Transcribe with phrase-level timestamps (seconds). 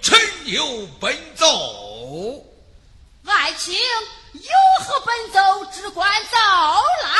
[0.00, 1.46] 臣有奔走。
[3.26, 3.74] 爱卿
[4.32, 5.40] 有何奔走，
[5.72, 6.36] 只管走
[7.04, 7.10] 来。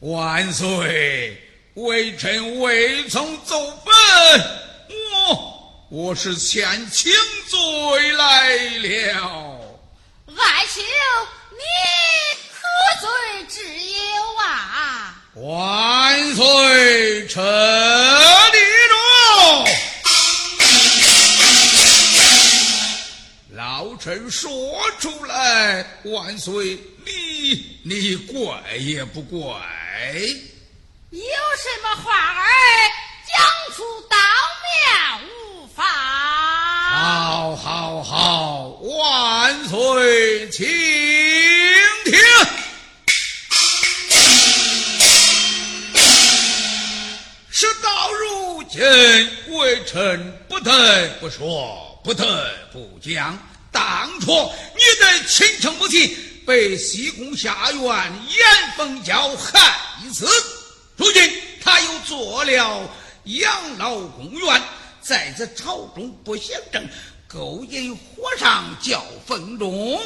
[0.00, 1.40] 万岁，
[1.74, 3.94] 微臣未曾奏本，
[5.12, 7.12] 我我是前请
[7.48, 9.60] 罪来了。
[10.36, 10.82] 爱卿，
[11.50, 11.62] 你
[12.60, 12.62] 何
[13.00, 13.08] 罪
[13.48, 15.22] 之有啊？
[15.34, 17.40] 万岁，臣。
[24.00, 24.50] 臣说
[24.98, 29.38] 出来，万岁，你你怪也不怪。
[31.10, 32.48] 有什么话儿
[33.28, 34.18] 讲出当
[34.64, 35.84] 面无妨。
[35.84, 40.66] 好，好，好，万岁，请
[42.06, 42.18] 听。
[47.50, 48.80] 事到如今，
[49.48, 53.38] 微臣不得不说，不得不讲。
[53.72, 54.32] 当初
[54.74, 59.76] 你的亲生母亲被西宫下院严凤娇害
[60.12, 60.26] 死，
[60.96, 61.30] 如今
[61.62, 62.90] 他又做了
[63.24, 64.62] 养老公院，
[65.00, 66.86] 在这朝中不显正，
[67.28, 70.00] 勾引皇上叫风中。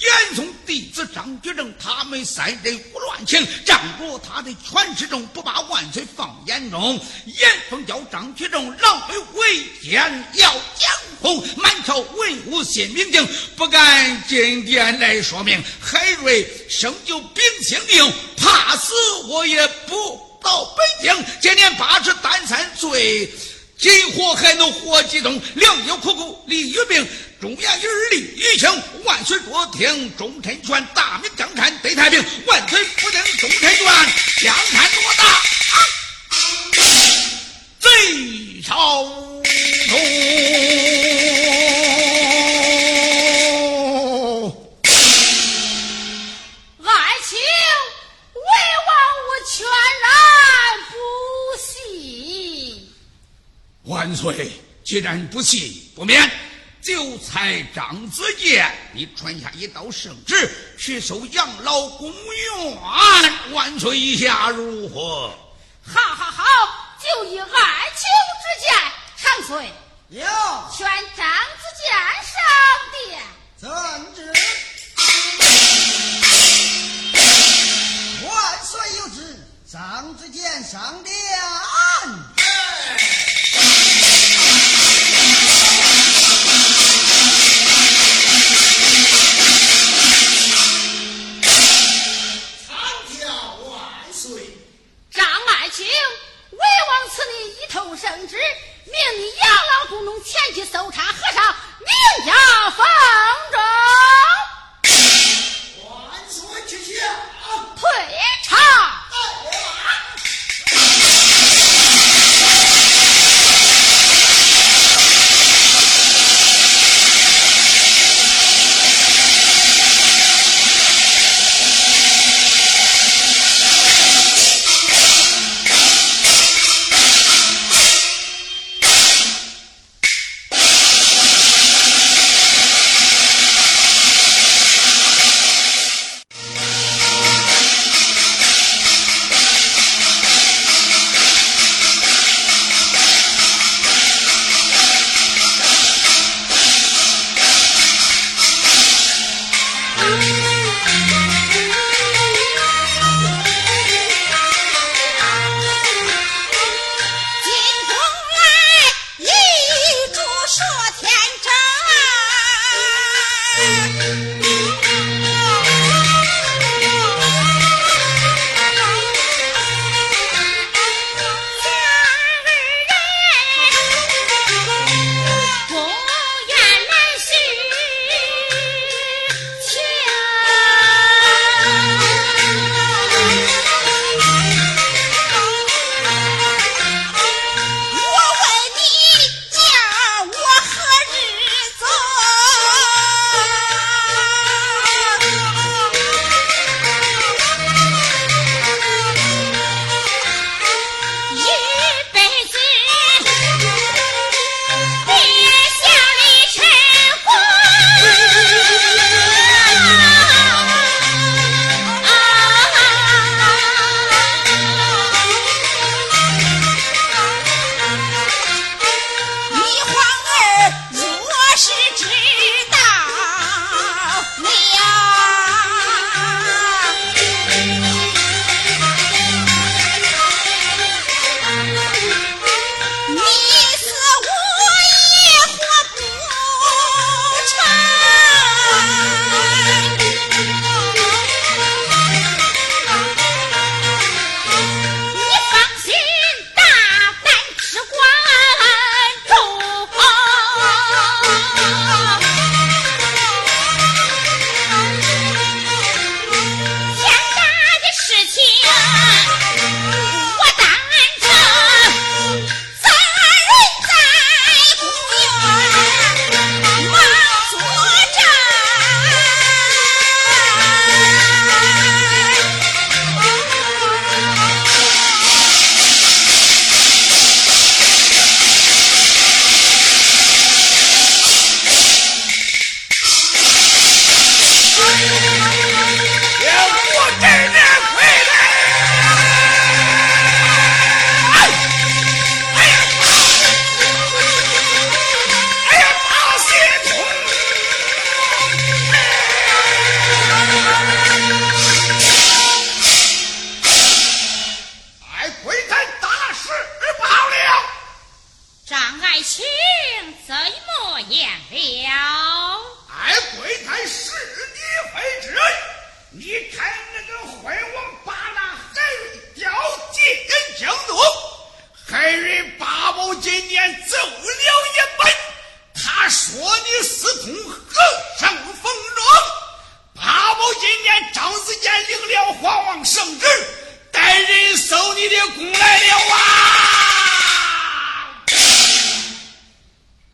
[0.00, 7.00] 严嵩弟子张居正，他们三人胡乱情，仗着他的权势重，不把万岁放眼中。
[7.26, 13.26] 严嵩叫张居正狼狈为奸，要江湖满朝文武心明镜，
[13.56, 15.60] 不敢进殿来说明。
[15.80, 18.92] 海瑞生就秉性硬，怕死
[19.28, 21.24] 我也不到北京。
[21.40, 23.28] 今年八十单三岁。
[23.80, 25.40] 今活还能活几冬？
[25.54, 27.06] 良药苦苦利于病，
[27.40, 28.68] 忠言儿利于情。
[29.04, 32.24] 万岁多听忠臣劝，大明江山得太平。
[32.46, 33.86] 万岁不听忠臣劝，
[34.42, 35.40] 江山多大？
[37.80, 37.88] 贼
[38.62, 39.04] 朝
[39.88, 39.98] 中。
[46.84, 46.90] 爱
[47.28, 47.38] 卿，
[48.34, 48.42] 为
[48.88, 48.90] 王
[49.24, 49.56] 我全
[50.02, 50.06] 然
[50.90, 50.92] 不
[51.62, 52.92] 信。
[53.84, 54.50] 万岁，
[54.84, 56.30] 既然不信，不免。
[56.82, 62.78] 就才张子健，你传下一道圣旨，去收养老公园。
[63.52, 65.34] 万岁意下如何？
[65.86, 66.44] 好好好，
[67.02, 68.02] 就以爱卿
[68.42, 68.70] 之见，
[69.16, 69.72] 长岁
[70.08, 70.22] 有
[70.76, 71.26] 劝张
[71.58, 71.92] 子健
[72.24, 72.36] 上
[72.94, 73.20] 殿。
[73.58, 73.68] 遵
[74.14, 74.18] 旨。
[78.24, 78.30] 万
[78.64, 79.18] 岁有旨，
[79.70, 81.12] 张子健上殿。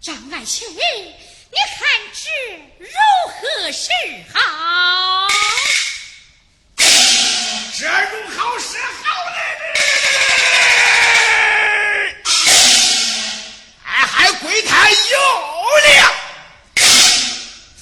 [0.04, 2.28] 张爱卿，你看这
[2.78, 2.86] 如
[3.32, 3.88] 何是
[4.34, 5.26] 好？
[6.76, 9.38] 这如好是好嘞！
[13.86, 15.18] 俺还归他有
[15.86, 16.14] 了，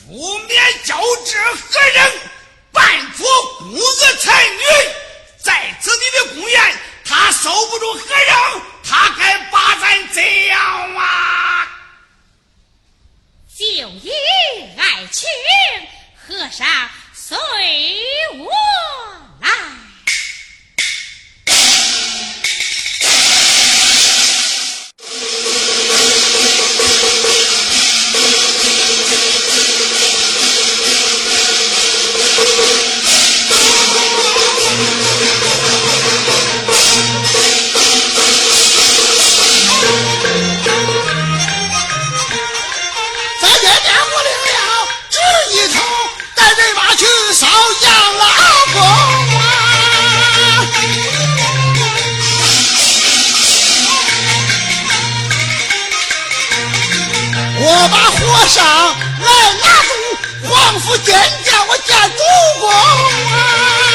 [0.07, 2.13] 不免教这何人
[2.71, 3.27] 扮作
[3.59, 4.63] 孤儿才女，
[5.43, 11.62] 在此地的公园，他受不住何人，他该把咱怎样啊？
[13.82, 14.12] 就以
[14.79, 15.29] 爱卿，
[16.14, 16.64] 和尚
[17.12, 17.37] 随
[18.38, 18.49] 我
[58.49, 62.22] 上来拿住，皇府见驾我见主
[62.61, 63.91] 公啊！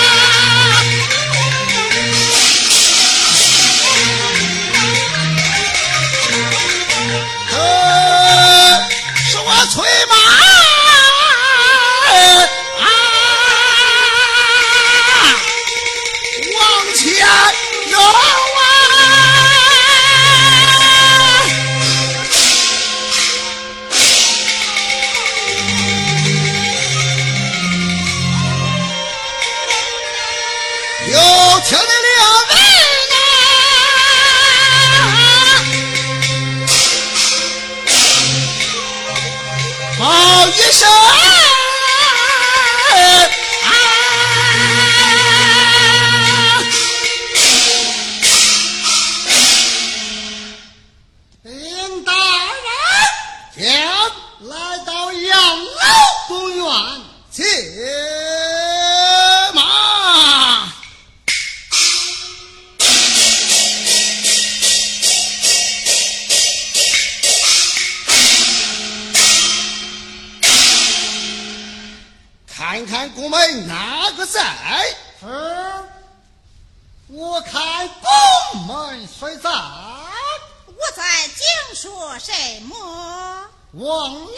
[79.38, 82.32] 在，我在讲说什
[82.64, 83.50] 么？
[83.74, 84.38] 往里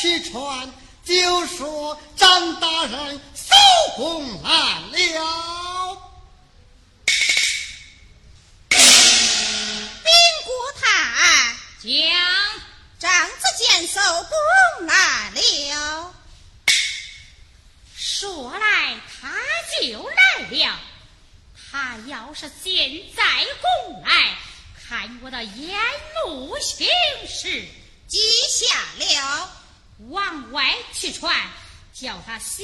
[0.00, 0.72] 去传，
[1.04, 3.54] 就说张大人收
[3.96, 4.50] 工来
[4.90, 5.96] 了。
[8.68, 8.78] 禀
[10.44, 10.86] 国太，
[11.82, 11.90] 讲
[12.98, 16.14] 张子健收工来了。
[17.96, 19.28] 说来他
[19.80, 20.80] 就来了，
[21.70, 23.22] 他要是现在
[23.84, 24.36] 宫来，
[24.88, 25.78] 看我的眼
[26.26, 26.88] 目行
[27.28, 27.64] 事，
[28.06, 28.66] 记下
[28.98, 29.50] 了。
[30.08, 31.36] 往外去传，
[31.92, 32.62] 叫他小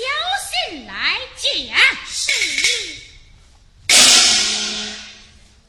[0.71, 1.77] 心来见。
[2.07, 2.33] 是。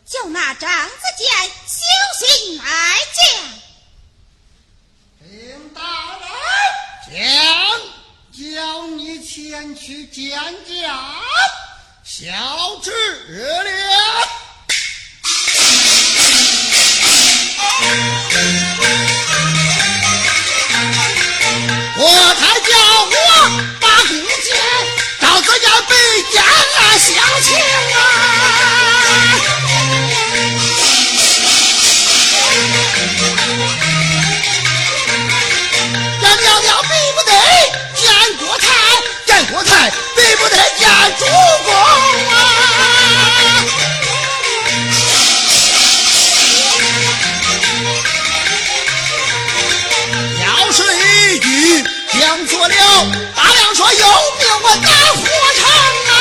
[0.06, 1.28] 就那张子健
[1.66, 1.82] 小
[2.20, 3.26] 心来见。
[5.20, 5.82] 林大
[7.10, 7.20] 人，
[8.32, 10.90] 将叫你前去见见
[12.18, 12.32] 小
[12.82, 12.96] 智了。
[53.98, 54.06] 有
[54.40, 55.24] 命我打火
[55.58, 55.62] 场
[56.10, 56.12] 啊！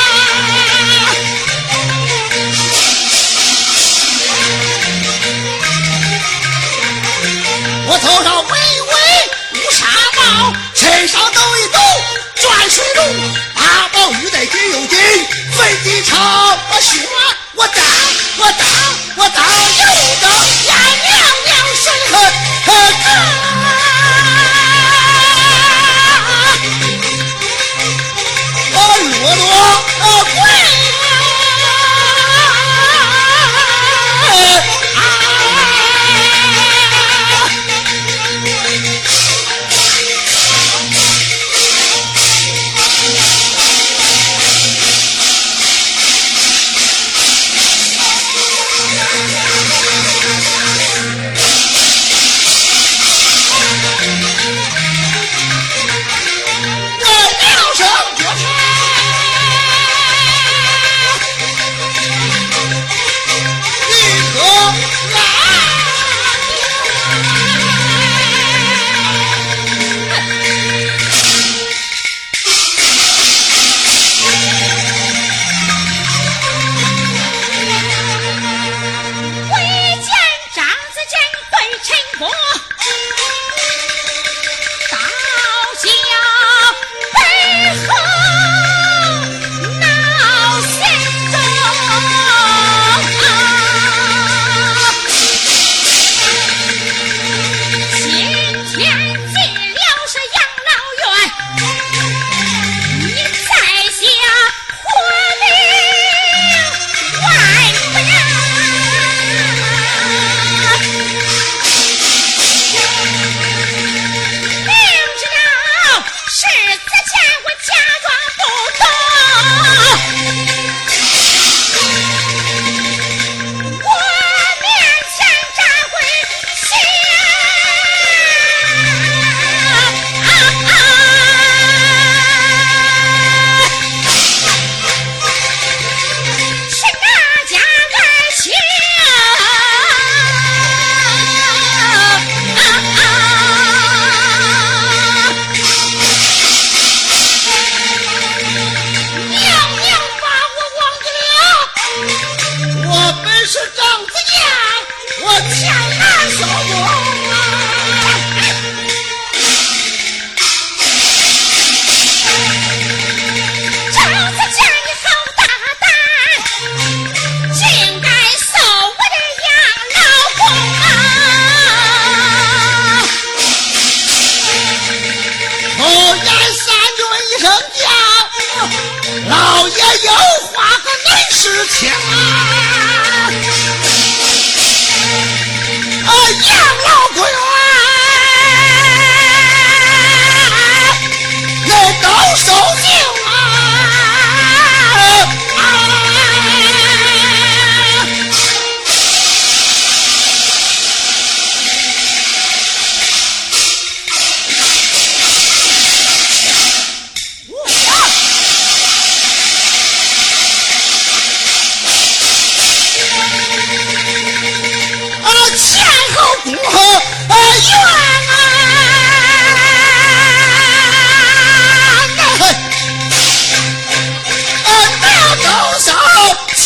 [7.87, 8.49] 我头上围
[8.81, 8.93] 围
[9.53, 10.19] 乌纱帽，
[10.73, 11.79] 身上抖一抖
[12.35, 12.99] 转水龙，
[13.53, 14.97] 八宝玉带金又金，
[15.51, 16.19] 飞机场
[16.69, 17.07] 我学
[17.55, 17.83] 我当
[18.37, 18.65] 我当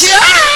[0.01, 0.48] Yeah!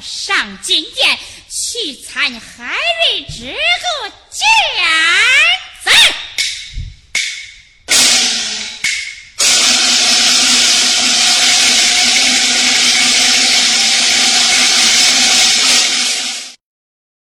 [0.00, 2.74] 上金殿去参海